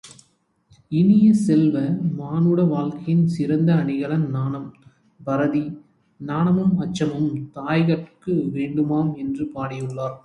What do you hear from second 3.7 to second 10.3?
அணிகலன் நாணம், பரதி, நாணமும் அச்சமும் தாய்கட்கு வேண்டுமாம் என்று பாடியுள்ளார்.